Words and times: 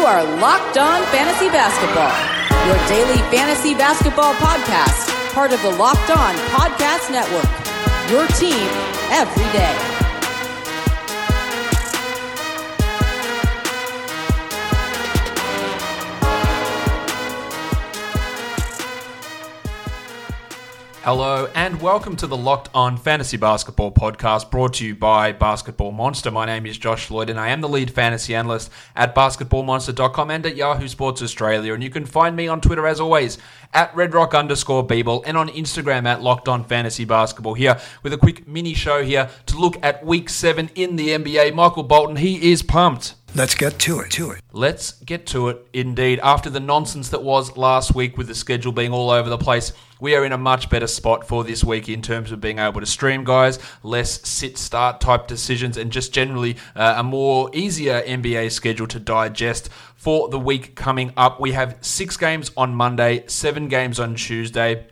You 0.00 0.06
are 0.06 0.24
Locked 0.40 0.78
On 0.78 1.04
Fantasy 1.12 1.48
Basketball, 1.48 2.08
your 2.66 2.88
daily 2.88 3.20
fantasy 3.30 3.74
basketball 3.74 4.32
podcast, 4.32 5.12
part 5.34 5.52
of 5.52 5.60
the 5.60 5.68
Locked 5.68 6.08
On 6.08 6.34
Podcast 6.56 7.12
Network. 7.12 7.44
Your 8.10 8.26
team 8.28 8.66
every 9.12 9.44
day. 9.52 9.89
Hello 21.12 21.50
and 21.56 21.82
welcome 21.82 22.14
to 22.14 22.28
the 22.28 22.36
Locked 22.36 22.68
On 22.72 22.96
Fantasy 22.96 23.36
Basketball 23.36 23.90
podcast 23.90 24.48
brought 24.48 24.74
to 24.74 24.86
you 24.86 24.94
by 24.94 25.32
Basketball 25.32 25.90
Monster. 25.90 26.30
My 26.30 26.46
name 26.46 26.66
is 26.66 26.78
Josh 26.78 27.10
Lloyd 27.10 27.28
and 27.28 27.40
I 27.40 27.48
am 27.48 27.60
the 27.60 27.68
lead 27.68 27.90
fantasy 27.90 28.32
analyst 28.32 28.70
at 28.94 29.12
basketballmonster.com 29.12 30.30
and 30.30 30.46
at 30.46 30.54
Yahoo 30.54 30.86
Sports 30.86 31.20
Australia. 31.20 31.74
And 31.74 31.82
you 31.82 31.90
can 31.90 32.06
find 32.06 32.36
me 32.36 32.46
on 32.46 32.60
Twitter 32.60 32.86
as 32.86 33.00
always 33.00 33.38
at 33.74 33.92
redrock 33.92 34.38
underscore 34.38 34.86
Beeble 34.86 35.24
and 35.26 35.36
on 35.36 35.48
Instagram 35.48 36.06
at 36.06 36.22
Locked 36.22 36.48
On 36.48 36.62
Fantasy 36.62 37.04
Basketball 37.04 37.54
here 37.54 37.80
with 38.04 38.12
a 38.12 38.16
quick 38.16 38.46
mini 38.46 38.72
show 38.72 39.02
here 39.02 39.30
to 39.46 39.58
look 39.58 39.78
at 39.82 40.06
week 40.06 40.28
seven 40.28 40.70
in 40.76 40.94
the 40.94 41.08
NBA. 41.08 41.52
Michael 41.54 41.82
Bolton, 41.82 42.18
he 42.18 42.52
is 42.52 42.62
pumped. 42.62 43.14
Let's 43.32 43.54
get 43.54 43.78
to 43.80 44.00
it, 44.00 44.10
to 44.12 44.32
it. 44.32 44.42
Let's 44.52 44.92
get 44.92 45.24
to 45.28 45.50
it 45.50 45.64
indeed. 45.72 46.18
After 46.20 46.50
the 46.50 46.58
nonsense 46.58 47.10
that 47.10 47.22
was 47.22 47.56
last 47.56 47.94
week 47.94 48.18
with 48.18 48.26
the 48.26 48.34
schedule 48.34 48.72
being 48.72 48.92
all 48.92 49.08
over 49.08 49.30
the 49.30 49.38
place, 49.38 49.72
we 50.00 50.16
are 50.16 50.24
in 50.24 50.32
a 50.32 50.38
much 50.38 50.68
better 50.68 50.88
spot 50.88 51.28
for 51.28 51.44
this 51.44 51.62
week 51.62 51.88
in 51.88 52.02
terms 52.02 52.32
of 52.32 52.40
being 52.40 52.58
able 52.58 52.80
to 52.80 52.86
stream 52.86 53.22
guys, 53.22 53.60
less 53.84 54.26
sit 54.28 54.58
start 54.58 55.00
type 55.00 55.28
decisions, 55.28 55.76
and 55.76 55.92
just 55.92 56.12
generally 56.12 56.56
uh, 56.74 56.94
a 56.96 57.04
more 57.04 57.48
easier 57.54 58.02
NBA 58.02 58.50
schedule 58.50 58.88
to 58.88 58.98
digest 58.98 59.68
for 59.94 60.28
the 60.28 60.38
week 60.38 60.74
coming 60.74 61.12
up. 61.16 61.40
We 61.40 61.52
have 61.52 61.78
six 61.82 62.16
games 62.16 62.50
on 62.56 62.74
Monday, 62.74 63.24
seven 63.28 63.68
games 63.68 64.00
on 64.00 64.16
Tuesday 64.16 64.88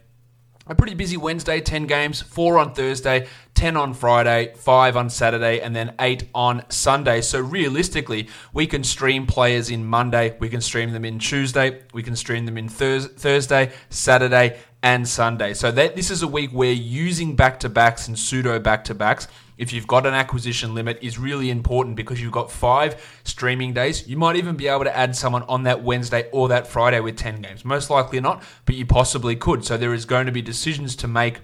a 0.69 0.75
pretty 0.75 0.95
busy 0.95 1.17
Wednesday, 1.17 1.61
10 1.61 1.87
games, 1.87 2.21
4 2.21 2.59
on 2.59 2.75
Thursday, 2.75 3.27
10 3.59 3.77
on 3.77 3.93
Friday, 3.93 4.53
5 4.55 4.97
on 4.97 5.11
Saturday, 5.11 5.61
and 5.61 5.75
then 5.75 5.93
8 5.99 6.29
on 6.33 6.63
Sunday. 6.69 7.21
So 7.21 7.41
realistically, 7.41 8.29
we 8.53 8.69
can 8.69 8.85
stream 8.85 9.27
players 9.27 9.69
in 9.69 9.85
Monday, 9.85 10.37
we 10.39 10.49
can 10.49 10.61
stream 10.61 10.93
them 10.93 11.05
in 11.05 11.19
Tuesday, 11.19 11.81
we 11.93 12.05
can 12.05 12.15
stream 12.15 12.47
them 12.47 12.57
in 12.57 12.69
Thurs- 12.69 13.09
Thursday, 13.09 13.73
Saturday, 13.91 14.61
and 14.81 15.09
Sunday. 15.09 15.55
So 15.55 15.73
that 15.73 15.97
this 15.97 16.09
is 16.09 16.23
a 16.23 16.29
week 16.29 16.51
where 16.51 16.71
using 16.71 17.35
back 17.35 17.59
to 17.59 17.69
backs 17.69 18.07
and 18.07 18.17
pseudo 18.17 18.61
back 18.61 18.85
to 18.85 18.95
backs 18.95 19.27
if 19.57 19.73
you've 19.73 19.89
got 19.89 20.07
an 20.07 20.15
acquisition 20.15 20.73
limit 20.73 21.01
is 21.03 21.19
really 21.19 21.51
important 21.51 21.97
because 21.97 22.23
you've 22.23 22.31
got 22.31 22.53
five 22.53 23.21
streaming 23.25 23.73
days. 23.73 24.07
You 24.07 24.17
might 24.17 24.37
even 24.37 24.55
be 24.55 24.69
able 24.69 24.85
to 24.85 24.97
add 24.97 25.17
someone 25.17 25.43
on 25.43 25.65
that 25.65 25.83
Wednesday 25.83 26.29
or 26.31 26.47
that 26.49 26.69
Friday 26.69 27.01
with 27.01 27.17
10 27.17 27.43
games. 27.43 27.65
Most 27.65 27.91
likely 27.91 28.21
not, 28.21 28.45
but 28.67 28.77
you 28.77 28.87
possibly 28.87 29.35
could. 29.35 29.65
So 29.65 29.77
there 29.77 29.93
is 29.95 30.05
going 30.05 30.27
to 30.27 30.33
be 30.33 30.43
decisions 30.43 30.95
to 30.97 31.09
make 31.09 31.41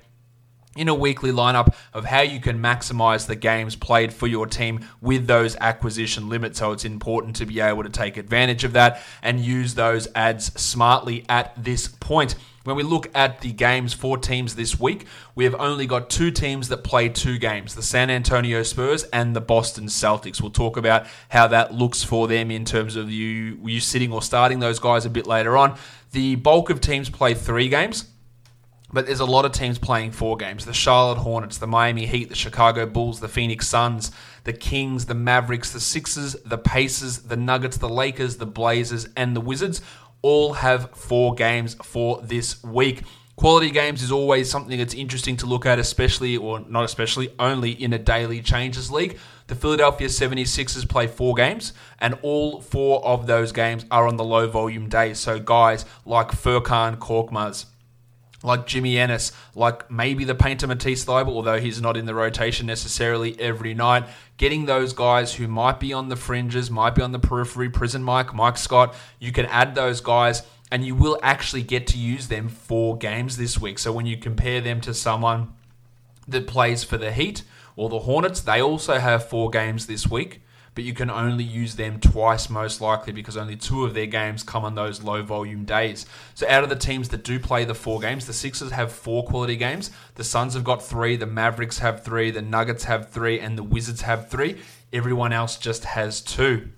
in 0.76 0.88
a 0.88 0.94
weekly 0.94 1.30
lineup 1.30 1.74
of 1.92 2.04
how 2.04 2.20
you 2.20 2.40
can 2.40 2.58
maximize 2.58 3.26
the 3.26 3.36
games 3.36 3.76
played 3.76 4.12
for 4.12 4.26
your 4.26 4.46
team 4.46 4.80
with 5.00 5.26
those 5.26 5.56
acquisition 5.60 6.28
limits. 6.28 6.58
So 6.58 6.72
it's 6.72 6.84
important 6.84 7.36
to 7.36 7.46
be 7.46 7.60
able 7.60 7.82
to 7.82 7.90
take 7.90 8.16
advantage 8.16 8.64
of 8.64 8.72
that 8.72 9.02
and 9.22 9.40
use 9.40 9.74
those 9.74 10.08
ads 10.14 10.46
smartly 10.60 11.24
at 11.28 11.52
this 11.56 11.88
point. 11.88 12.34
When 12.64 12.76
we 12.76 12.82
look 12.82 13.10
at 13.14 13.42
the 13.42 13.52
games 13.52 13.92
for 13.92 14.16
teams 14.16 14.54
this 14.54 14.80
week, 14.80 15.06
we 15.34 15.44
have 15.44 15.54
only 15.56 15.86
got 15.86 16.08
two 16.08 16.30
teams 16.30 16.68
that 16.68 16.78
play 16.78 17.10
two 17.10 17.38
games 17.38 17.74
the 17.74 17.82
San 17.82 18.08
Antonio 18.08 18.62
Spurs 18.62 19.04
and 19.04 19.36
the 19.36 19.42
Boston 19.42 19.84
Celtics. 19.84 20.40
We'll 20.40 20.50
talk 20.50 20.78
about 20.78 21.06
how 21.28 21.46
that 21.48 21.74
looks 21.74 22.02
for 22.02 22.26
them 22.26 22.50
in 22.50 22.64
terms 22.64 22.96
of 22.96 23.10
you, 23.10 23.58
you 23.62 23.80
sitting 23.80 24.12
or 24.12 24.22
starting 24.22 24.60
those 24.60 24.78
guys 24.78 25.04
a 25.04 25.10
bit 25.10 25.26
later 25.26 25.58
on. 25.58 25.76
The 26.12 26.36
bulk 26.36 26.70
of 26.70 26.80
teams 26.80 27.10
play 27.10 27.34
three 27.34 27.68
games 27.68 28.06
but 28.94 29.06
there's 29.06 29.20
a 29.20 29.26
lot 29.26 29.44
of 29.44 29.50
teams 29.50 29.76
playing 29.76 30.12
four 30.12 30.36
games 30.36 30.64
the 30.64 30.72
Charlotte 30.72 31.18
Hornets, 31.18 31.58
the 31.58 31.66
Miami 31.66 32.06
Heat, 32.06 32.28
the 32.28 32.36
Chicago 32.36 32.86
Bulls, 32.86 33.18
the 33.18 33.28
Phoenix 33.28 33.66
Suns, 33.66 34.12
the 34.44 34.52
Kings, 34.52 35.06
the 35.06 35.14
Mavericks, 35.14 35.72
the 35.72 35.80
Sixers, 35.80 36.34
the 36.44 36.58
Pacers, 36.58 37.18
the 37.18 37.36
Nuggets, 37.36 37.76
the 37.76 37.88
Lakers, 37.88 38.36
the 38.36 38.46
Blazers, 38.46 39.08
and 39.16 39.34
the 39.34 39.40
Wizards 39.40 39.82
all 40.22 40.54
have 40.54 40.90
four 40.92 41.34
games 41.34 41.74
for 41.82 42.22
this 42.22 42.62
week. 42.62 43.02
Quality 43.36 43.72
games 43.72 44.00
is 44.00 44.12
always 44.12 44.48
something 44.48 44.78
that's 44.78 44.94
interesting 44.94 45.36
to 45.38 45.46
look 45.46 45.66
at, 45.66 45.80
especially, 45.80 46.36
or 46.36 46.60
not 46.60 46.84
especially, 46.84 47.34
only 47.40 47.72
in 47.72 47.92
a 47.92 47.98
daily 47.98 48.40
changes 48.40 48.92
league. 48.92 49.18
The 49.48 49.56
Philadelphia 49.56 50.06
76ers 50.06 50.88
play 50.88 51.08
four 51.08 51.34
games, 51.34 51.72
and 51.98 52.16
all 52.22 52.60
four 52.60 53.04
of 53.04 53.26
those 53.26 53.50
games 53.50 53.84
are 53.90 54.06
on 54.06 54.16
the 54.16 54.24
low 54.24 54.46
volume 54.46 54.88
days. 54.88 55.18
So, 55.18 55.40
guys 55.40 55.84
like 56.06 56.28
Furkan 56.28 56.96
Korkmaz, 56.96 57.66
like 58.44 58.66
Jimmy 58.66 58.98
Ennis, 58.98 59.32
like 59.54 59.90
maybe 59.90 60.24
the 60.24 60.34
painter 60.34 60.66
Matisse 60.66 61.04
Thybulle, 61.04 61.34
although 61.34 61.58
he's 61.58 61.80
not 61.80 61.96
in 61.96 62.06
the 62.06 62.14
rotation 62.14 62.66
necessarily 62.66 63.38
every 63.40 63.74
night. 63.74 64.04
Getting 64.36 64.66
those 64.66 64.92
guys 64.92 65.34
who 65.34 65.48
might 65.48 65.80
be 65.80 65.92
on 65.92 66.08
the 66.08 66.16
fringes, 66.16 66.70
might 66.70 66.94
be 66.94 67.02
on 67.02 67.12
the 67.12 67.18
periphery, 67.18 67.70
prison 67.70 68.04
Mike, 68.04 68.34
Mike 68.34 68.58
Scott, 68.58 68.94
you 69.18 69.32
can 69.32 69.46
add 69.46 69.74
those 69.74 70.00
guys 70.00 70.42
and 70.70 70.84
you 70.84 70.94
will 70.94 71.18
actually 71.22 71.62
get 71.62 71.86
to 71.88 71.98
use 71.98 72.28
them 72.28 72.48
for 72.48 72.96
games 72.96 73.36
this 73.36 73.58
week. 73.58 73.78
So 73.78 73.92
when 73.92 74.06
you 74.06 74.16
compare 74.16 74.60
them 74.60 74.80
to 74.82 74.94
someone 74.94 75.52
that 76.28 76.46
plays 76.46 76.84
for 76.84 76.98
the 76.98 77.12
Heat 77.12 77.42
or 77.76 77.88
the 77.88 78.00
Hornets, 78.00 78.40
they 78.40 78.60
also 78.60 78.98
have 78.98 79.28
four 79.28 79.50
games 79.50 79.86
this 79.86 80.08
week 80.08 80.42
but 80.74 80.84
you 80.84 80.92
can 80.94 81.10
only 81.10 81.44
use 81.44 81.76
them 81.76 82.00
twice 82.00 82.50
most 82.50 82.80
likely 82.80 83.12
because 83.12 83.36
only 83.36 83.56
two 83.56 83.84
of 83.84 83.94
their 83.94 84.06
games 84.06 84.42
come 84.42 84.64
on 84.64 84.74
those 84.74 85.02
low 85.02 85.22
volume 85.22 85.64
days. 85.64 86.06
So 86.34 86.48
out 86.48 86.64
of 86.64 86.68
the 86.68 86.76
teams 86.76 87.08
that 87.10 87.22
do 87.22 87.38
play 87.38 87.64
the 87.64 87.74
four 87.74 88.00
games, 88.00 88.26
the 88.26 88.32
Sixers 88.32 88.72
have 88.72 88.92
four 88.92 89.24
quality 89.24 89.56
games, 89.56 89.90
the 90.16 90.24
Suns 90.24 90.54
have 90.54 90.64
got 90.64 90.82
three, 90.82 91.16
the 91.16 91.26
Mavericks 91.26 91.78
have 91.78 92.02
three, 92.02 92.30
the 92.30 92.42
Nuggets 92.42 92.84
have 92.84 93.10
three, 93.10 93.38
and 93.40 93.56
the 93.56 93.62
Wizards 93.62 94.02
have 94.02 94.28
three. 94.28 94.60
Everyone 94.92 95.32
else 95.32 95.56
just 95.56 95.84
has 95.84 96.20
two 96.20 96.70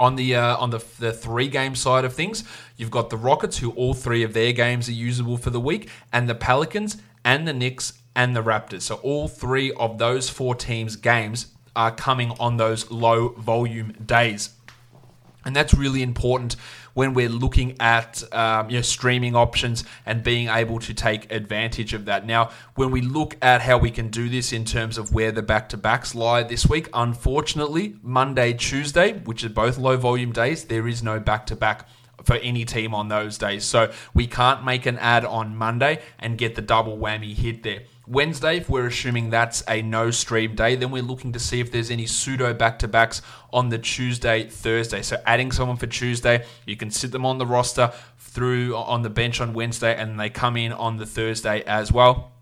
on 0.00 0.16
the 0.16 0.34
uh, 0.34 0.56
on 0.56 0.70
the 0.70 0.82
the 0.98 1.12
three 1.12 1.46
game 1.46 1.74
side 1.74 2.04
of 2.04 2.14
things, 2.14 2.42
you've 2.76 2.90
got 2.90 3.10
the 3.10 3.18
Rockets, 3.18 3.58
who 3.58 3.70
all 3.72 3.92
three 3.92 4.22
of 4.22 4.32
their 4.32 4.52
games 4.52 4.88
are 4.88 4.92
usable 4.92 5.36
for 5.36 5.50
the 5.50 5.60
week, 5.60 5.90
and 6.12 6.28
the 6.28 6.34
Pelicans 6.34 6.96
and 7.24 7.46
the 7.46 7.52
Knicks 7.52 7.92
and 8.16 8.34
the 8.34 8.42
Raptors. 8.42 8.82
So 8.82 8.96
all 8.96 9.28
three 9.28 9.72
of 9.72 9.98
those 9.98 10.30
four 10.30 10.54
teams' 10.54 10.96
games 10.96 11.54
are 11.74 11.90
coming 11.90 12.32
on 12.38 12.56
those 12.56 12.90
low 12.90 13.28
volume 13.30 13.92
days. 14.04 14.50
And 15.44 15.56
that's 15.56 15.72
really 15.72 16.02
important 16.02 16.56
when 16.92 17.14
we're 17.14 17.28
looking 17.28 17.76
at 17.80 18.22
um, 18.34 18.68
you 18.68 18.76
know, 18.76 18.82
streaming 18.82 19.34
options 19.34 19.84
and 20.04 20.22
being 20.22 20.48
able 20.48 20.78
to 20.80 20.92
take 20.92 21.32
advantage 21.32 21.94
of 21.94 22.04
that. 22.04 22.26
Now, 22.26 22.50
when 22.74 22.90
we 22.90 23.00
look 23.00 23.36
at 23.40 23.62
how 23.62 23.78
we 23.78 23.90
can 23.90 24.08
do 24.08 24.28
this 24.28 24.52
in 24.52 24.64
terms 24.64 24.98
of 24.98 25.14
where 25.14 25.32
the 25.32 25.42
back 25.42 25.68
to 25.70 25.76
backs 25.76 26.14
lie 26.14 26.42
this 26.42 26.66
week, 26.66 26.88
unfortunately, 26.92 27.96
Monday, 28.02 28.52
Tuesday, 28.52 29.14
which 29.20 29.44
are 29.44 29.50
both 29.50 29.78
low 29.78 29.96
volume 29.96 30.32
days, 30.32 30.64
there 30.64 30.86
is 30.86 31.02
no 31.02 31.20
back 31.20 31.46
to 31.46 31.56
back 31.56 31.88
for 32.24 32.36
any 32.36 32.64
team 32.64 32.94
on 32.94 33.08
those 33.08 33.38
days. 33.38 33.64
So 33.64 33.92
we 34.14 34.26
can't 34.26 34.64
make 34.64 34.86
an 34.86 34.98
ad 34.98 35.24
on 35.24 35.56
Monday 35.56 36.00
and 36.18 36.38
get 36.38 36.54
the 36.54 36.62
double 36.62 36.98
whammy 36.98 37.34
hit 37.34 37.62
there. 37.62 37.82
Wednesday, 38.06 38.56
if 38.56 38.68
we're 38.68 38.88
assuming 38.88 39.30
that's 39.30 39.62
a 39.68 39.82
no 39.82 40.10
stream 40.10 40.56
day, 40.56 40.74
then 40.74 40.90
we're 40.90 41.02
looking 41.02 41.32
to 41.32 41.38
see 41.38 41.60
if 41.60 41.70
there's 41.70 41.92
any 41.92 42.06
pseudo 42.06 42.52
back 42.52 42.80
to 42.80 42.88
backs 42.88 43.22
on 43.52 43.68
the 43.68 43.78
Tuesday, 43.78 44.48
Thursday. 44.48 45.00
So 45.02 45.22
adding 45.26 45.52
someone 45.52 45.76
for 45.76 45.86
Tuesday, 45.86 46.44
you 46.66 46.76
can 46.76 46.90
sit 46.90 47.12
them 47.12 47.24
on 47.24 47.38
the 47.38 47.46
roster 47.46 47.92
through 48.18 48.74
on 48.76 49.02
the 49.02 49.10
bench 49.10 49.40
on 49.40 49.54
Wednesday, 49.54 49.94
and 49.94 50.18
they 50.18 50.28
come 50.28 50.56
in 50.56 50.72
on 50.72 50.96
the 50.96 51.06
Thursday 51.06 51.62
as 51.62 51.92
well. 51.92 52.32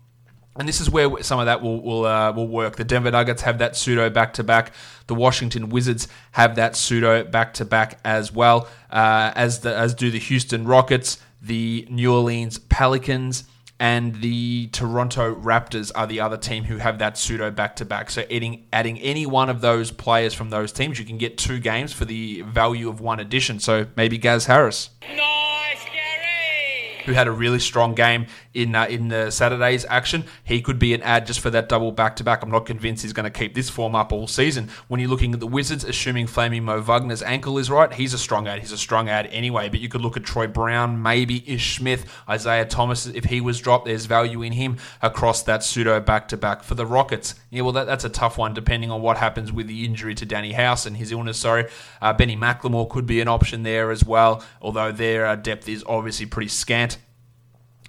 And 0.57 0.67
this 0.67 0.81
is 0.81 0.89
where 0.89 1.21
some 1.23 1.39
of 1.39 1.45
that 1.45 1.61
will 1.61 1.81
will 1.81 2.05
uh, 2.05 2.31
will 2.33 2.47
work. 2.47 2.75
The 2.75 2.83
Denver 2.83 3.11
Nuggets 3.11 3.43
have 3.43 3.59
that 3.59 3.75
pseudo 3.75 4.09
back 4.09 4.33
to 4.33 4.43
back. 4.43 4.73
The 5.07 5.15
Washington 5.15 5.69
Wizards 5.69 6.07
have 6.31 6.55
that 6.55 6.75
pseudo 6.75 7.23
back 7.23 7.53
to 7.55 7.65
back 7.65 7.99
as 8.03 8.31
well, 8.31 8.67
uh, 8.89 9.31
as 9.35 9.59
the 9.59 9.75
as 9.75 9.93
do 9.93 10.11
the 10.11 10.19
Houston 10.19 10.65
Rockets, 10.65 11.19
the 11.41 11.87
New 11.89 12.13
Orleans 12.13 12.59
Pelicans 12.59 13.45
and 13.79 14.15
the 14.15 14.67
Toronto 14.73 15.33
Raptors 15.33 15.91
are 15.95 16.05
the 16.05 16.19
other 16.19 16.35
team 16.35 16.65
who 16.65 16.77
have 16.77 16.99
that 16.99 17.17
pseudo 17.17 17.49
back 17.49 17.77
to 17.77 17.85
back. 17.85 18.09
So 18.11 18.23
adding 18.29 18.65
adding 18.73 18.99
any 18.99 19.25
one 19.25 19.49
of 19.49 19.61
those 19.61 19.91
players 19.91 20.33
from 20.33 20.49
those 20.49 20.71
teams, 20.73 20.99
you 20.99 21.05
can 21.05 21.17
get 21.17 21.37
two 21.37 21.59
games 21.59 21.93
for 21.93 22.05
the 22.05 22.41
value 22.41 22.89
of 22.89 22.99
one 22.99 23.19
addition. 23.19 23.59
So 23.59 23.87
maybe 23.95 24.17
Gaz 24.17 24.45
Harris. 24.47 24.89
Nice, 25.01 25.85
Gary. 25.85 27.03
who 27.05 27.13
had 27.13 27.27
a 27.27 27.31
really 27.31 27.59
strong 27.59 27.95
game 27.95 28.27
in 28.53 28.75
uh, 28.75 28.85
in 28.85 29.09
the 29.09 29.31
Saturday's 29.31 29.85
action. 29.85 30.25
He 30.43 30.61
could 30.61 30.79
be 30.79 30.93
an 30.93 31.01
ad 31.03 31.27
just 31.27 31.39
for 31.39 31.49
that 31.51 31.69
double 31.69 31.91
back 31.91 32.15
to 32.17 32.23
back. 32.23 32.43
I'm 32.43 32.51
not 32.51 32.65
convinced 32.65 33.03
he's 33.03 33.13
going 33.13 33.31
to 33.31 33.39
keep 33.39 33.53
this 33.53 33.69
form 33.69 33.95
up 33.95 34.11
all 34.11 34.27
season. 34.27 34.69
When 34.87 34.99
you're 34.99 35.09
looking 35.09 35.33
at 35.33 35.39
the 35.39 35.47
Wizards, 35.47 35.83
assuming 35.83 36.27
Flaming 36.27 36.63
Mo 36.63 36.81
Wagner's 36.81 37.23
ankle 37.23 37.57
is 37.57 37.69
right, 37.69 37.93
he's 37.93 38.13
a 38.13 38.17
strong 38.17 38.47
ad. 38.47 38.59
He's 38.59 38.71
a 38.71 38.77
strong 38.77 39.09
ad 39.09 39.27
anyway. 39.31 39.69
But 39.69 39.79
you 39.79 39.89
could 39.89 40.01
look 40.01 40.17
at 40.17 40.23
Troy 40.23 40.47
Brown, 40.47 41.01
maybe 41.01 41.43
Ish 41.49 41.77
Smith, 41.77 42.05
Isaiah 42.27 42.65
Thomas. 42.65 43.05
If 43.05 43.25
he 43.25 43.41
was 43.41 43.59
dropped, 43.59 43.85
there's 43.85 44.05
value 44.05 44.41
in 44.41 44.53
him 44.53 44.77
across 45.01 45.43
that 45.43 45.63
pseudo 45.63 45.99
back 45.99 46.27
to 46.29 46.37
back 46.37 46.63
for 46.63 46.75
the 46.75 46.85
Rockets. 46.85 47.35
Yeah, 47.49 47.61
well, 47.61 47.73
that, 47.73 47.87
that's 47.87 48.05
a 48.05 48.09
tough 48.09 48.37
one 48.37 48.53
depending 48.53 48.91
on 48.91 49.01
what 49.01 49.17
happens 49.17 49.51
with 49.51 49.67
the 49.67 49.85
injury 49.85 50.15
to 50.15 50.25
Danny 50.25 50.53
House 50.53 50.85
and 50.85 50.97
his 50.97 51.11
illness. 51.11 51.37
Sorry, 51.37 51.67
uh, 52.01 52.13
Benny 52.13 52.35
McLemore 52.35 52.89
could 52.89 53.05
be 53.05 53.21
an 53.21 53.27
option 53.27 53.63
there 53.63 53.91
as 53.91 54.03
well, 54.03 54.43
although 54.61 54.91
their 54.91 55.25
uh, 55.25 55.35
depth 55.35 55.69
is 55.69 55.83
obviously 55.87 56.25
pretty 56.25 56.49
scant. 56.49 56.97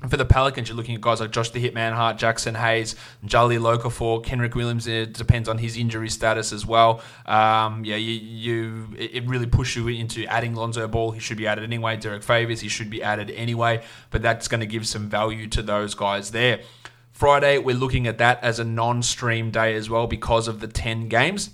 For 0.09 0.17
the 0.17 0.25
Pelicans, 0.25 0.69
you're 0.69 0.77
looking 0.77 0.95
at 0.95 1.03
guys 1.03 1.21
like 1.21 1.31
Josh 1.31 1.51
the 1.51 1.63
Hitman 1.63 1.93
Hart, 1.93 2.17
Jaxson 2.17 2.57
Hayes, 2.57 2.97
Jahlil 3.27 3.77
Okafor, 3.77 4.25
Kenrich 4.25 4.55
Williams. 4.55 4.87
It 4.87 5.13
depends 5.13 5.47
on 5.47 5.59
his 5.59 5.77
injury 5.77 6.09
status 6.09 6.55
as 6.55 6.65
well. 6.65 7.03
Um, 7.27 7.85
yeah, 7.85 7.97
you, 7.97 8.15
you 8.15 8.89
it 8.99 9.27
really 9.27 9.47
pushes 9.47 9.77
you 9.77 9.89
into 9.89 10.25
adding 10.25 10.55
Lonzo 10.55 10.89
Ball. 10.89 11.11
He 11.11 11.21
should 11.21 11.37
be 11.37 11.47
added 11.47 11.65
anyway. 11.65 11.99
Derrick 11.99 12.23
Favors, 12.23 12.61
he 12.61 12.69
should 12.69 12.89
be 12.89 13.03
added 13.03 13.31
anyway. 13.33 13.83
But 14.11 14.23
that's 14.23 14.49
going 14.49 14.61
to 14.61 14.67
give 14.67 14.87
some 14.87 15.11
value 15.11 15.47
to 15.49 15.63
those 15.63 15.95
guys 15.95 16.31
there. 16.31 16.61
Friday, 17.13 17.59
we're 17.59 17.77
looking 17.77 18.07
at 18.07 18.17
that 18.17 18.43
as 18.43 18.59
a 18.59 18.65
non-stream 18.65 19.51
day 19.51 19.75
as 19.75 19.91
well 19.91 20.07
because 20.07 20.49
of 20.49 20.61
the 20.61 20.69
10 20.69 21.09
games. 21.09 21.51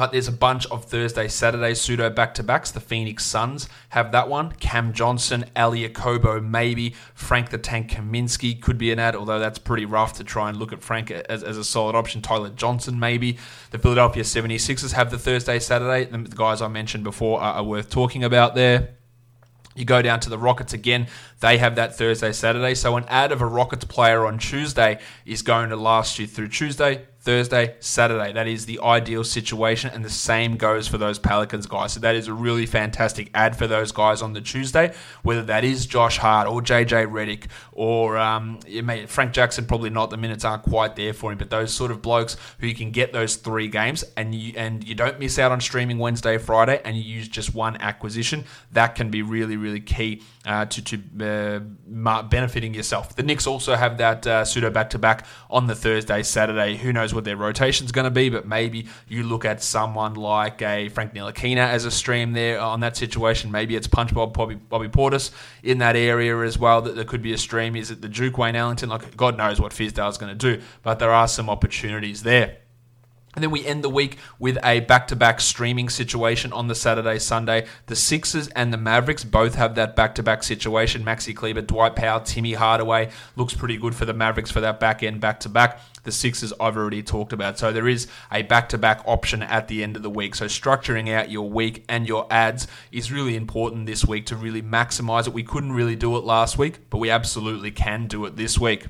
But 0.00 0.12
there's 0.12 0.28
a 0.28 0.32
bunch 0.32 0.64
of 0.68 0.86
Thursday, 0.86 1.28
Saturday 1.28 1.74
pseudo 1.74 2.08
back 2.08 2.32
to 2.36 2.42
backs. 2.42 2.70
The 2.70 2.80
Phoenix 2.80 3.22
Suns 3.22 3.68
have 3.90 4.12
that 4.12 4.30
one. 4.30 4.52
Cam 4.52 4.94
Johnson, 4.94 5.44
Elie 5.54 5.86
Okobo, 5.86 6.42
maybe. 6.42 6.94
Frank 7.12 7.50
the 7.50 7.58
Tank 7.58 7.90
Kaminsky 7.90 8.58
could 8.58 8.78
be 8.78 8.92
an 8.92 8.98
ad, 8.98 9.14
although 9.14 9.38
that's 9.38 9.58
pretty 9.58 9.84
rough 9.84 10.14
to 10.14 10.24
try 10.24 10.48
and 10.48 10.56
look 10.56 10.72
at 10.72 10.82
Frank 10.82 11.10
as, 11.10 11.44
as 11.44 11.58
a 11.58 11.64
solid 11.64 11.94
option. 11.94 12.22
Tyler 12.22 12.48
Johnson, 12.48 12.98
maybe. 12.98 13.36
The 13.72 13.78
Philadelphia 13.78 14.22
76ers 14.22 14.92
have 14.92 15.10
the 15.10 15.18
Thursday, 15.18 15.58
Saturday. 15.58 16.06
The 16.06 16.34
guys 16.34 16.62
I 16.62 16.68
mentioned 16.68 17.04
before 17.04 17.38
are, 17.38 17.56
are 17.56 17.64
worth 17.64 17.90
talking 17.90 18.24
about 18.24 18.54
there. 18.54 18.94
You 19.76 19.84
go 19.84 20.00
down 20.00 20.20
to 20.20 20.30
the 20.30 20.38
Rockets 20.38 20.72
again. 20.72 21.08
They 21.40 21.58
have 21.58 21.76
that 21.76 21.94
Thursday, 21.94 22.32
Saturday. 22.32 22.74
So 22.74 22.96
an 22.96 23.04
ad 23.08 23.32
of 23.32 23.42
a 23.42 23.46
Rockets 23.46 23.84
player 23.84 24.24
on 24.24 24.38
Tuesday 24.38 24.98
is 25.26 25.42
going 25.42 25.68
to 25.68 25.76
last 25.76 26.18
you 26.18 26.26
through 26.26 26.48
Tuesday, 26.48 27.06
Thursday, 27.20 27.74
Saturday. 27.80 28.32
That 28.32 28.48
is 28.48 28.64
the 28.64 28.80
ideal 28.80 29.24
situation, 29.24 29.90
and 29.92 30.02
the 30.02 30.10
same 30.10 30.56
goes 30.56 30.88
for 30.88 30.96
those 30.96 31.18
Pelicans 31.18 31.66
guys. 31.66 31.92
So 31.92 32.00
that 32.00 32.14
is 32.14 32.28
a 32.28 32.32
really 32.32 32.64
fantastic 32.64 33.30
ad 33.34 33.56
for 33.56 33.66
those 33.66 33.92
guys 33.92 34.22
on 34.22 34.32
the 34.32 34.40
Tuesday, 34.40 34.94
whether 35.22 35.42
that 35.42 35.62
is 35.62 35.84
Josh 35.84 36.16
Hart 36.16 36.48
or 36.48 36.62
JJ 36.62 37.10
Redick 37.10 37.48
or 37.72 38.16
um, 38.16 38.58
may, 38.66 39.04
Frank 39.04 39.32
Jackson. 39.32 39.66
Probably 39.66 39.90
not. 39.90 40.08
The 40.08 40.16
minutes 40.16 40.46
aren't 40.46 40.62
quite 40.62 40.96
there 40.96 41.12
for 41.12 41.30
him, 41.30 41.36
but 41.36 41.50
those 41.50 41.74
sort 41.74 41.90
of 41.90 42.00
blokes 42.00 42.38
who 42.58 42.66
you 42.66 42.74
can 42.74 42.90
get 42.90 43.12
those 43.12 43.36
three 43.36 43.68
games, 43.68 44.02
and 44.16 44.34
you 44.34 44.54
and 44.56 44.82
you 44.86 44.94
don't 44.94 45.18
miss 45.18 45.38
out 45.38 45.52
on 45.52 45.60
streaming 45.60 45.98
Wednesday, 45.98 46.38
Friday, 46.38 46.80
and 46.86 46.96
you 46.96 47.02
use 47.02 47.28
just 47.28 47.54
one 47.54 47.76
acquisition. 47.82 48.44
That 48.72 48.94
can 48.94 49.10
be 49.10 49.20
really, 49.20 49.58
really 49.58 49.80
key 49.80 50.22
uh, 50.50 50.64
to 50.64 50.82
to 50.82 50.96
uh, 51.24 52.22
benefiting 52.22 52.74
yourself. 52.74 53.14
The 53.14 53.22
Knicks 53.22 53.46
also 53.46 53.76
have 53.76 53.98
that 53.98 54.26
uh, 54.26 54.44
pseudo 54.44 54.68
back 54.68 54.90
to 54.90 54.98
back 54.98 55.24
on 55.48 55.68
the 55.68 55.76
Thursday, 55.76 56.24
Saturday. 56.24 56.76
Who 56.76 56.92
knows 56.92 57.14
what 57.14 57.22
their 57.22 57.36
rotation 57.36 57.84
is 57.84 57.92
going 57.92 58.06
to 58.06 58.10
be? 58.10 58.30
But 58.30 58.48
maybe 58.48 58.88
you 59.06 59.22
look 59.22 59.44
at 59.44 59.62
someone 59.62 60.14
like 60.14 60.60
a 60.60 60.88
Frank 60.88 61.14
Ntilikina 61.14 61.68
as 61.68 61.84
a 61.84 61.90
stream 61.92 62.32
there 62.32 62.58
on 62.58 62.80
that 62.80 62.96
situation. 62.96 63.52
Maybe 63.52 63.76
it's 63.76 63.86
Punch 63.86 64.12
Bob 64.12 64.32
Bobby, 64.34 64.56
Bobby 64.56 64.88
Portis 64.88 65.30
in 65.62 65.78
that 65.78 65.94
area 65.94 66.36
as 66.40 66.58
well. 66.58 66.82
That 66.82 66.96
there 66.96 67.04
could 67.04 67.22
be 67.22 67.32
a 67.32 67.38
stream. 67.38 67.76
Is 67.76 67.92
it 67.92 68.00
the 68.00 68.08
Duke 68.08 68.36
Wayne 68.36 68.56
Ellington? 68.56 68.88
Like 68.88 69.16
God 69.16 69.38
knows 69.38 69.60
what 69.60 69.70
Fizdale 69.70 70.10
is 70.10 70.18
going 70.18 70.36
to 70.36 70.56
do, 70.56 70.60
but 70.82 70.98
there 70.98 71.12
are 71.12 71.28
some 71.28 71.48
opportunities 71.48 72.24
there. 72.24 72.56
And 73.34 73.44
then 73.44 73.52
we 73.52 73.64
end 73.64 73.84
the 73.84 73.88
week 73.88 74.18
with 74.40 74.58
a 74.64 74.80
back 74.80 75.06
to 75.08 75.16
back 75.16 75.40
streaming 75.40 75.88
situation 75.88 76.52
on 76.52 76.66
the 76.66 76.74
Saturday, 76.74 77.20
Sunday. 77.20 77.66
The 77.86 77.94
Sixers 77.94 78.48
and 78.48 78.72
the 78.72 78.76
Mavericks 78.76 79.22
both 79.22 79.54
have 79.54 79.76
that 79.76 79.94
back 79.94 80.16
to 80.16 80.22
back 80.22 80.42
situation. 80.42 81.04
Maxi 81.04 81.34
Kleber, 81.34 81.60
Dwight 81.60 81.94
Powell, 81.94 82.20
Timmy 82.20 82.54
Hardaway 82.54 83.10
looks 83.36 83.54
pretty 83.54 83.76
good 83.76 83.94
for 83.94 84.04
the 84.04 84.12
Mavericks 84.12 84.50
for 84.50 84.60
that 84.60 84.80
back 84.80 85.04
end 85.04 85.20
back 85.20 85.38
to 85.40 85.48
back. 85.48 85.80
The 86.02 86.10
Sixers 86.10 86.52
I've 86.58 86.76
already 86.76 87.04
talked 87.04 87.32
about. 87.32 87.56
So 87.56 87.72
there 87.72 87.86
is 87.86 88.08
a 88.32 88.42
back 88.42 88.68
to 88.70 88.78
back 88.78 89.02
option 89.06 89.44
at 89.44 89.68
the 89.68 89.84
end 89.84 89.94
of 89.94 90.02
the 90.02 90.10
week. 90.10 90.34
So 90.34 90.46
structuring 90.46 91.14
out 91.14 91.30
your 91.30 91.48
week 91.48 91.84
and 91.88 92.08
your 92.08 92.26
ads 92.32 92.66
is 92.90 93.12
really 93.12 93.36
important 93.36 93.86
this 93.86 94.04
week 94.04 94.26
to 94.26 94.36
really 94.36 94.62
maximize 94.62 95.28
it. 95.28 95.32
We 95.32 95.44
couldn't 95.44 95.72
really 95.72 95.96
do 95.96 96.16
it 96.16 96.24
last 96.24 96.58
week, 96.58 96.90
but 96.90 96.98
we 96.98 97.10
absolutely 97.10 97.70
can 97.70 98.08
do 98.08 98.24
it 98.24 98.34
this 98.34 98.58
week. 98.58 98.86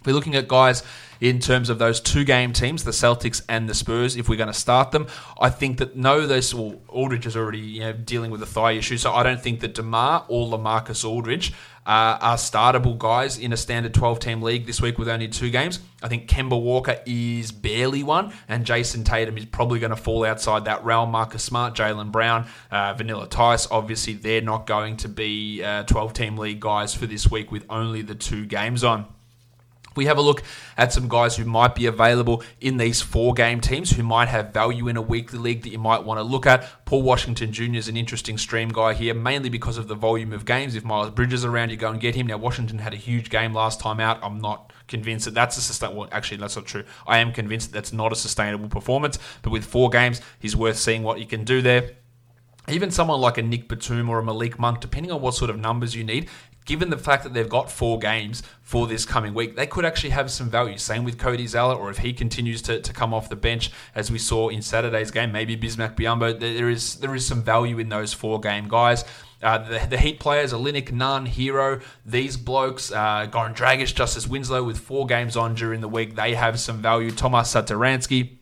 If 0.00 0.06
we're 0.06 0.14
looking 0.14 0.34
at 0.34 0.48
guys 0.48 0.82
in 1.22 1.38
terms 1.38 1.70
of 1.70 1.78
those 1.78 2.00
two 2.00 2.24
game 2.24 2.52
teams, 2.52 2.82
the 2.82 2.90
Celtics 2.90 3.42
and 3.48 3.68
the 3.68 3.74
Spurs, 3.74 4.16
if 4.16 4.28
we're 4.28 4.34
going 4.34 4.48
to 4.48 4.52
start 4.52 4.90
them. 4.90 5.06
I 5.40 5.50
think 5.50 5.78
that 5.78 5.94
no, 5.94 6.26
this 6.26 6.52
well, 6.52 6.82
Aldridge 6.88 7.26
is 7.26 7.36
already 7.36 7.60
you 7.60 7.80
know, 7.80 7.92
dealing 7.92 8.32
with 8.32 8.42
a 8.42 8.46
thigh 8.46 8.72
issue, 8.72 8.98
so 8.98 9.12
I 9.12 9.22
don't 9.22 9.40
think 9.40 9.60
that 9.60 9.74
DeMar 9.74 10.24
or 10.26 10.48
LaMarcus 10.48 11.04
Aldridge 11.04 11.52
uh, 11.86 12.18
are 12.20 12.36
startable 12.36 12.98
guys 12.98 13.38
in 13.38 13.52
a 13.52 13.56
standard 13.56 13.94
12 13.94 14.18
team 14.18 14.42
league 14.42 14.66
this 14.66 14.82
week 14.82 14.98
with 14.98 15.08
only 15.08 15.28
two 15.28 15.50
games. 15.50 15.78
I 16.02 16.08
think 16.08 16.28
Kemba 16.28 16.60
Walker 16.60 16.98
is 17.06 17.52
barely 17.52 18.02
one, 18.02 18.32
and 18.48 18.64
Jayson 18.64 19.04
Tatum 19.04 19.38
is 19.38 19.44
probably 19.44 19.78
going 19.78 19.90
to 19.90 19.96
fall 19.96 20.24
outside 20.24 20.64
that 20.64 20.84
realm. 20.84 21.12
Marcus 21.12 21.44
Smart, 21.44 21.76
Jaylen 21.76 22.10
Brown, 22.10 22.48
uh, 22.72 22.94
Vanilla 22.94 23.28
Tice, 23.28 23.68
obviously 23.70 24.14
they're 24.14 24.40
not 24.40 24.66
going 24.66 24.96
to 24.96 25.08
be 25.08 25.62
uh, 25.62 25.84
12 25.84 26.14
team 26.14 26.36
league 26.36 26.58
guys 26.58 26.96
for 26.96 27.06
this 27.06 27.30
week 27.30 27.52
with 27.52 27.64
only 27.70 28.02
the 28.02 28.16
two 28.16 28.44
games 28.44 28.82
on 28.82 29.06
we 29.94 30.06
have 30.06 30.18
a 30.18 30.22
look 30.22 30.42
at 30.76 30.92
some 30.92 31.08
guys 31.08 31.36
who 31.36 31.44
might 31.44 31.74
be 31.74 31.86
available 31.86 32.42
in 32.60 32.76
these 32.76 33.00
four 33.00 33.34
game 33.34 33.60
teams 33.60 33.90
who 33.90 34.02
might 34.02 34.28
have 34.28 34.52
value 34.52 34.88
in 34.88 34.96
a 34.96 35.02
weekly 35.02 35.38
league 35.38 35.62
that 35.62 35.70
you 35.70 35.78
might 35.78 36.04
want 36.04 36.18
to 36.18 36.22
look 36.22 36.46
at. 36.46 36.84
Paul 36.84 37.02
Washington 37.02 37.52
Jr. 37.52 37.74
is 37.74 37.88
an 37.88 37.96
interesting 37.96 38.38
stream 38.38 38.68
guy 38.70 38.94
here, 38.94 39.14
mainly 39.14 39.48
because 39.48 39.78
of 39.78 39.88
the 39.88 39.94
volume 39.94 40.32
of 40.32 40.44
games. 40.44 40.74
If 40.74 40.84
Miles 40.84 41.10
Bridges 41.10 41.44
around, 41.44 41.70
you 41.70 41.76
go 41.76 41.90
and 41.90 42.00
get 42.00 42.14
him. 42.14 42.26
Now, 42.26 42.36
Washington 42.36 42.78
had 42.78 42.92
a 42.92 42.96
huge 42.96 43.30
game 43.30 43.52
last 43.52 43.80
time 43.80 44.00
out. 44.00 44.18
I'm 44.22 44.38
not 44.38 44.72
convinced 44.88 45.24
that 45.26 45.34
that's 45.34 45.56
a 45.56 45.60
sustainable. 45.60 46.00
Well, 46.00 46.08
actually, 46.12 46.38
that's 46.38 46.56
not 46.56 46.66
true. 46.66 46.84
I 47.06 47.18
am 47.18 47.32
convinced 47.32 47.72
that 47.72 47.74
that's 47.74 47.92
not 47.92 48.12
a 48.12 48.16
sustainable 48.16 48.68
performance. 48.68 49.18
But 49.42 49.50
with 49.50 49.64
four 49.64 49.90
games, 49.90 50.20
he's 50.38 50.56
worth 50.56 50.78
seeing 50.78 51.02
what 51.02 51.18
you 51.18 51.26
can 51.26 51.44
do 51.44 51.62
there 51.62 51.90
even 52.68 52.90
someone 52.90 53.20
like 53.20 53.38
a 53.38 53.42
Nick 53.42 53.68
Batum 53.68 54.08
or 54.08 54.20
a 54.20 54.24
Malik 54.24 54.58
Monk, 54.58 54.80
depending 54.80 55.10
on 55.10 55.20
what 55.20 55.34
sort 55.34 55.50
of 55.50 55.58
numbers 55.58 55.96
you 55.96 56.04
need, 56.04 56.28
given 56.64 56.90
the 56.90 56.98
fact 56.98 57.24
that 57.24 57.34
they've 57.34 57.48
got 57.48 57.70
four 57.70 57.98
games 57.98 58.42
for 58.62 58.86
this 58.86 59.04
coming 59.04 59.34
week, 59.34 59.56
they 59.56 59.66
could 59.66 59.84
actually 59.84 60.10
have 60.10 60.30
some 60.30 60.48
value. 60.48 60.78
Same 60.78 61.04
with 61.04 61.18
Cody 61.18 61.46
Zeller, 61.46 61.74
or 61.74 61.90
if 61.90 61.98
he 61.98 62.12
continues 62.12 62.62
to, 62.62 62.80
to 62.80 62.92
come 62.92 63.12
off 63.12 63.28
the 63.28 63.36
bench, 63.36 63.70
as 63.94 64.10
we 64.10 64.18
saw 64.18 64.48
in 64.48 64.62
Saturday's 64.62 65.10
game, 65.10 65.32
maybe 65.32 65.56
Bismack 65.56 65.96
Biyombo, 65.96 66.38
there 66.38 66.70
is 66.70 66.96
there 66.96 67.14
is 67.14 67.26
some 67.26 67.42
value 67.42 67.78
in 67.78 67.88
those 67.88 68.12
four 68.12 68.40
game 68.40 68.68
guys. 68.68 69.04
Uh, 69.42 69.58
the, 69.58 69.86
the, 69.90 69.98
Heat 69.98 70.20
players, 70.20 70.52
Olynyk, 70.52 70.92
Nunn, 70.92 71.26
Herro, 71.26 71.82
these 72.06 72.36
blokes, 72.36 72.92
uh, 72.92 73.26
Goran 73.28 73.56
Dragic, 73.56 73.92
Justice 73.92 74.28
Winslow, 74.28 74.62
with 74.62 74.78
four 74.78 75.04
games 75.04 75.36
on 75.36 75.54
during 75.54 75.80
the 75.80 75.88
week, 75.88 76.14
they 76.14 76.34
have 76.34 76.60
some 76.60 76.80
value. 76.80 77.10
Tomas 77.10 77.52
Satoransky, 77.52 78.38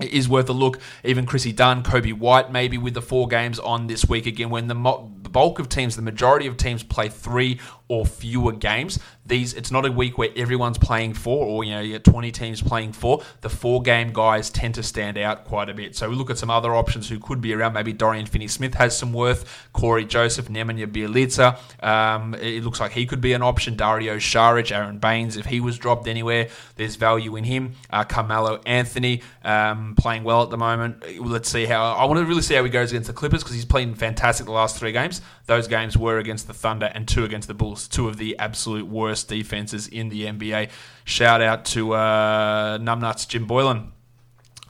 is 0.00 0.28
worth 0.28 0.48
a 0.48 0.52
look. 0.52 0.80
Even 1.04 1.26
Chrissy 1.26 1.52
Dunn, 1.52 1.82
Coby 1.82 2.12
White, 2.12 2.50
maybe 2.50 2.78
with 2.78 2.94
the 2.94 3.02
four 3.02 3.28
games 3.28 3.58
on 3.58 3.86
this 3.86 4.06
week 4.08 4.26
again, 4.26 4.50
when 4.50 4.66
the, 4.66 4.74
mo- 4.74 5.12
the 5.19 5.19
bulk 5.32 5.58
of 5.58 5.68
teams, 5.68 5.96
the 5.96 6.02
majority 6.02 6.46
of 6.46 6.56
teams 6.56 6.82
play 6.82 7.08
three 7.08 7.58
or 7.90 8.06
fewer 8.06 8.52
games. 8.52 9.00
These 9.26 9.52
it's 9.54 9.70
not 9.70 9.84
a 9.84 9.90
week 9.90 10.16
where 10.16 10.30
everyone's 10.36 10.78
playing 10.78 11.14
four, 11.14 11.44
or 11.44 11.64
you 11.64 11.72
know 11.72 11.80
you 11.80 11.92
get 11.92 12.04
20 12.04 12.30
teams 12.30 12.62
playing 12.62 12.92
four. 12.92 13.22
The 13.40 13.48
four 13.48 13.82
game 13.82 14.12
guys 14.12 14.48
tend 14.48 14.76
to 14.76 14.82
stand 14.82 15.18
out 15.18 15.44
quite 15.44 15.68
a 15.68 15.74
bit. 15.74 15.96
So 15.96 16.08
we 16.08 16.14
look 16.14 16.30
at 16.30 16.38
some 16.38 16.50
other 16.50 16.74
options 16.74 17.08
who 17.08 17.18
could 17.18 17.40
be 17.40 17.52
around. 17.52 17.72
Maybe 17.74 17.92
Dorian 17.92 18.26
Finney-Smith 18.26 18.74
has 18.74 18.96
some 18.96 19.12
worth. 19.12 19.68
Cory 19.72 20.04
Joseph, 20.04 20.48
Nemanja 20.48 20.86
Bjelica. 20.86 21.58
Um, 21.84 22.34
it 22.34 22.62
looks 22.62 22.80
like 22.80 22.92
he 22.92 23.06
could 23.06 23.20
be 23.20 23.32
an 23.32 23.42
option. 23.42 23.76
Dario 23.76 24.16
Saric, 24.16 24.70
Aron 24.74 24.98
Baynes, 24.98 25.36
if 25.36 25.46
he 25.46 25.60
was 25.60 25.78
dropped 25.78 26.06
anywhere, 26.06 26.48
there's 26.76 26.96
value 26.96 27.34
in 27.36 27.44
him. 27.44 27.74
Uh, 27.90 28.04
Carmelo 28.04 28.60
Anthony 28.66 29.22
um, 29.44 29.94
playing 29.96 30.22
well 30.22 30.42
at 30.44 30.50
the 30.50 30.58
moment. 30.58 31.02
Let's 31.20 31.48
see 31.48 31.66
how. 31.66 31.94
I 31.94 32.04
want 32.04 32.20
to 32.20 32.24
really 32.24 32.42
see 32.42 32.54
how 32.54 32.62
he 32.62 32.70
goes 32.70 32.92
against 32.92 33.08
the 33.08 33.14
Clippers 33.14 33.42
because 33.42 33.54
he's 33.54 33.64
playing 33.64 33.94
fantastic 33.94 34.46
the 34.46 34.52
last 34.52 34.76
three 34.76 34.92
games. 34.92 35.20
Those 35.46 35.66
games 35.66 35.96
were 35.96 36.18
against 36.18 36.46
the 36.46 36.54
Thunder 36.54 36.90
and 36.94 37.08
two 37.08 37.24
against 37.24 37.48
the 37.48 37.54
Bulls, 37.54 37.79
two 37.88 38.08
of 38.08 38.16
the 38.16 38.38
absolute 38.38 38.86
worst 38.86 39.28
defenses 39.28 39.88
in 39.88 40.08
the 40.08 40.26
NBA. 40.26 40.70
Shout 41.04 41.40
out 41.40 41.64
to 41.66 41.92
uh, 41.94 42.78
Numbnuts 42.78 43.28
Jim 43.28 43.46
Boylen. 43.46 43.92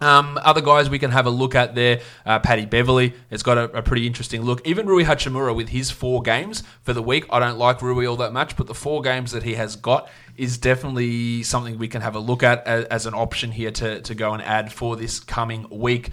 Um, 0.00 0.38
other 0.42 0.62
guys 0.62 0.88
we 0.88 0.98
can 0.98 1.10
have 1.10 1.26
a 1.26 1.30
look 1.30 1.54
at 1.54 1.74
there, 1.74 2.00
uh, 2.24 2.38
Paddy 2.38 2.64
Beverley 2.64 3.12
has 3.30 3.42
got 3.42 3.58
a, 3.58 3.64
a, 3.76 3.82
pretty 3.82 4.06
interesting 4.06 4.40
look. 4.40 4.66
Even 4.66 4.86
Rui 4.86 5.04
Hachimura 5.04 5.54
with 5.54 5.68
his 5.68 5.90
four 5.90 6.22
games 6.22 6.62
for 6.80 6.94
the 6.94 7.02
week. 7.02 7.26
I 7.30 7.38
don't 7.38 7.58
like 7.58 7.82
Rui 7.82 8.06
all 8.06 8.16
that 8.16 8.32
much, 8.32 8.56
but 8.56 8.66
the 8.66 8.74
four 8.74 9.02
games 9.02 9.32
that 9.32 9.42
he 9.42 9.54
has 9.54 9.76
got 9.76 10.08
is 10.38 10.56
definitely 10.56 11.42
something 11.42 11.76
we 11.76 11.86
can 11.86 12.00
have 12.00 12.14
a 12.14 12.18
look 12.18 12.42
at 12.42 12.66
as, 12.66 12.84
as 12.86 13.06
an 13.06 13.12
option 13.12 13.50
here 13.50 13.70
to, 13.72 14.00
to 14.00 14.14
go 14.14 14.32
and 14.32 14.42
add 14.42 14.72
for 14.72 14.96
this 14.96 15.20
coming 15.20 15.66
week. 15.70 16.10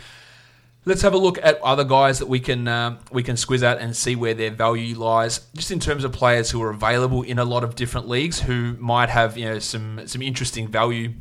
Let's 0.87 1.01
have 1.01 1.13
a 1.13 1.17
look 1.17 1.37
at 1.43 1.61
other 1.61 1.83
guys 1.83 2.19
that 2.19 2.27
we 2.27 2.39
can 2.39 2.65
um, 2.69 2.99
we 3.11 3.21
can 3.21 3.35
squiz 3.35 3.61
at 3.61 3.79
and 3.79 3.93
see 3.93 4.15
where 4.15 4.33
their 4.33 4.51
value 4.51 4.95
lies, 4.95 5.41
just 5.53 5.69
in 5.69 5.81
terms 5.81 6.05
of 6.05 6.13
players 6.13 6.49
who 6.49 6.63
are 6.63 6.69
available 6.69 7.23
in 7.23 7.39
a 7.39 7.43
lot 7.43 7.65
of 7.65 7.75
different 7.75 8.07
leagues 8.07 8.39
who 8.39 8.77
might 8.79 9.09
have 9.09 9.37
you 9.37 9.43
know 9.43 9.59
some 9.59 10.07
some 10.07 10.21
interesting 10.21 10.69
value 10.69 11.13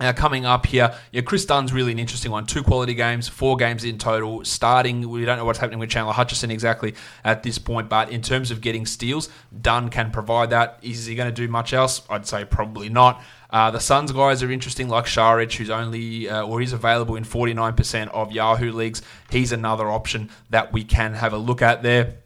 uh, 0.00 0.12
coming 0.12 0.44
up 0.44 0.66
here, 0.66 0.94
yeah, 1.12 1.22
Chris 1.22 1.44
Dunn's 1.44 1.72
really 1.72 1.92
an 1.92 1.98
interesting 1.98 2.30
one. 2.30 2.46
Two 2.46 2.62
quality 2.62 2.94
games, 2.94 3.28
four 3.28 3.56
games 3.56 3.84
in 3.84 3.98
total. 3.98 4.44
Starting, 4.44 5.08
we 5.08 5.24
don't 5.24 5.38
know 5.38 5.44
what's 5.44 5.58
happening 5.58 5.78
with 5.78 5.90
Chandler 5.90 6.12
Hutchison 6.12 6.50
exactly 6.50 6.94
at 7.24 7.42
this 7.42 7.58
point, 7.58 7.88
but 7.88 8.10
in 8.10 8.22
terms 8.22 8.50
of 8.50 8.60
getting 8.60 8.86
steals, 8.86 9.28
Dunn 9.60 9.88
can 9.88 10.10
provide 10.10 10.50
that. 10.50 10.78
Is 10.82 11.06
he 11.06 11.14
going 11.14 11.28
to 11.28 11.34
do 11.34 11.48
much 11.48 11.72
else? 11.72 12.02
I'd 12.10 12.26
say 12.26 12.44
probably 12.44 12.88
not. 12.88 13.22
Uh, 13.48 13.70
the 13.70 13.80
Suns 13.80 14.12
guys 14.12 14.42
are 14.42 14.50
interesting, 14.50 14.88
like 14.88 15.06
Saric, 15.06 15.54
who's 15.54 15.70
only 15.70 16.28
uh, 16.28 16.42
or 16.42 16.60
he's 16.60 16.72
available 16.72 17.16
in 17.16 17.24
49% 17.24 18.08
of 18.08 18.32
Yahoo 18.32 18.72
leagues. 18.72 19.02
He's 19.30 19.52
another 19.52 19.88
option 19.88 20.30
that 20.50 20.72
we 20.72 20.84
can 20.84 21.14
have 21.14 21.32
a 21.32 21.38
look 21.38 21.62
at 21.62 21.82
there. 21.82 22.16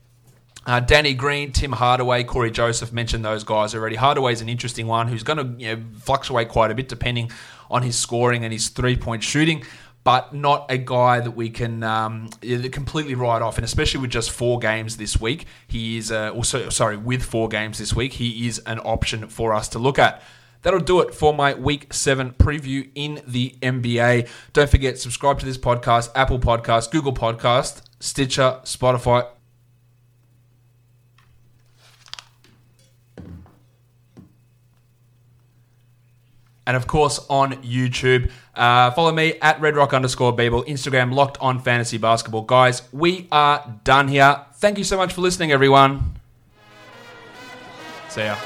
Uh, 0.67 0.79
Danny 0.79 1.15
Green, 1.15 1.53
Tim 1.53 1.73
Hardaway, 1.73 2.25
Cory 2.25 2.51
Joseph 2.51 2.93
mentioned 2.93 3.25
those 3.25 3.45
guys 3.45 3.75
already. 3.75 3.97
Hardaway's 3.97 4.41
an 4.41 4.49
interesting 4.49 4.87
one 4.87 5.09
who's 5.09 5.23
going 5.23 5.39
to 5.39 5.63
you 5.63 5.77
know, 5.77 5.83
fluctuate 6.01 6.49
quite 6.49 6.71
a 6.71 6.75
bit 6.75 6.89
depending 6.89 7.31
on 7.71 7.83
his 7.83 7.97
scoring 7.97 8.45
and 8.45 8.53
his 8.53 8.69
three 8.69 8.97
point 8.97 9.23
shooting, 9.23 9.65
but 10.05 10.35
not 10.35 10.67
a 10.71 10.77
guy 10.77 11.21
that 11.21 11.31
we 11.31 11.49
can 11.49 11.83
um, 11.83 12.29
completely 12.73 13.15
write 13.15 13.43
off. 13.43 13.57
And 13.57 13.65
especially 13.65 14.01
with 14.01 14.11
just 14.11 14.31
four 14.31 14.59
games 14.59 14.97
this 14.97 15.19
week, 15.21 15.47
he 15.67 15.97
is 15.97 16.13
uh, 16.13 16.31
also 16.31 16.69
sorry 16.69 16.97
with 16.97 17.23
four 17.23 17.49
games 17.49 17.79
this 17.79 17.95
week, 17.95 18.15
he 18.15 18.47
is 18.47 18.59
an 18.67 18.81
option 18.81 19.29
for 19.29 19.55
us 19.55 19.69
to 19.71 19.79
look 19.79 19.99
at. 19.99 20.23
That'll 20.63 20.81
do 20.81 21.01
it 21.01 21.15
for 21.15 21.33
my 21.33 21.55
week 21.55 21.93
seven 21.93 22.33
preview 22.33 22.91
in 22.95 23.23
the 23.27 23.55
NBA. 23.63 24.29
Don't 24.53 24.69
forget, 24.69 24.99
subscribe 24.99 25.39
to 25.39 25.47
this 25.47 25.57
podcast, 25.57 26.11
Apple 26.15 26.39
Podcast, 26.39 26.91
Google 26.91 27.15
Podcast, 27.15 27.81
Stitcher, 27.99 28.61
Spotify, 28.65 29.27
and 36.71 36.77
of 36.77 36.87
course 36.87 37.19
on 37.29 37.55
YouTube. 37.65 38.31
Uh, 38.55 38.93
follow 38.93 39.11
me 39.11 39.35
at 39.43 39.61
redrock 39.61 39.93
underscore 39.93 40.33
Beeble, 40.33 40.65
Instagram 40.69 41.13
locked 41.13 41.37
on 41.41 41.59
fantasy 41.59 41.99
basketball. 41.99 42.43
Guys, 42.43 42.83
we 42.93 43.27
are 43.33 43.81
done 43.83 44.07
here. 44.07 44.47
Thank 44.55 44.79
you 44.79 44.85
so 44.85 44.97
much 44.97 45.13
for 45.13 45.21
listening, 45.21 45.51
everyone. 45.51 46.15
See 48.09 48.23
ya. 48.23 48.37